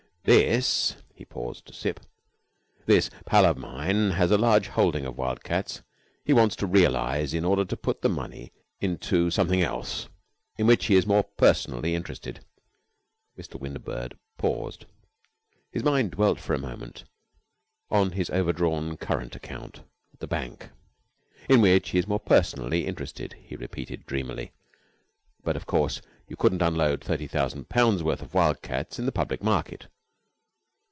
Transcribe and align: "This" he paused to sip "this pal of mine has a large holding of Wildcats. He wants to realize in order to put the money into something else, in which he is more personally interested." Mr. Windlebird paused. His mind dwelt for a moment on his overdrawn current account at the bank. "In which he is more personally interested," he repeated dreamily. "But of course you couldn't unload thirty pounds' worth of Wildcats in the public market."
"This" 0.23 0.97
he 1.15 1.25
paused 1.25 1.65
to 1.65 1.73
sip 1.73 1.99
"this 2.85 3.09
pal 3.25 3.43
of 3.47 3.57
mine 3.57 4.11
has 4.11 4.29
a 4.29 4.37
large 4.37 4.67
holding 4.67 5.03
of 5.03 5.17
Wildcats. 5.17 5.81
He 6.23 6.31
wants 6.31 6.55
to 6.57 6.67
realize 6.67 7.33
in 7.33 7.43
order 7.43 7.65
to 7.65 7.75
put 7.75 8.03
the 8.03 8.07
money 8.09 8.51
into 8.79 9.31
something 9.31 9.63
else, 9.63 10.09
in 10.59 10.67
which 10.67 10.85
he 10.85 10.95
is 10.95 11.07
more 11.07 11.23
personally 11.23 11.95
interested." 11.95 12.45
Mr. 13.35 13.59
Windlebird 13.59 14.15
paused. 14.37 14.85
His 15.71 15.83
mind 15.83 16.11
dwelt 16.11 16.39
for 16.39 16.53
a 16.53 16.59
moment 16.59 17.03
on 17.89 18.11
his 18.11 18.29
overdrawn 18.29 18.97
current 18.97 19.35
account 19.35 19.79
at 20.13 20.19
the 20.19 20.27
bank. 20.27 20.69
"In 21.49 21.61
which 21.61 21.89
he 21.89 21.97
is 21.97 22.05
more 22.07 22.19
personally 22.19 22.85
interested," 22.85 23.33
he 23.43 23.55
repeated 23.55 24.05
dreamily. 24.05 24.51
"But 25.43 25.55
of 25.55 25.65
course 25.65 25.99
you 26.27 26.35
couldn't 26.35 26.61
unload 26.61 27.03
thirty 27.03 27.27
pounds' 27.27 28.03
worth 28.03 28.21
of 28.21 28.35
Wildcats 28.35 28.99
in 28.99 29.07
the 29.07 29.11
public 29.11 29.41
market." 29.41 29.87